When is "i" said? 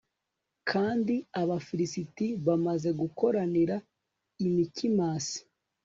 4.45-4.47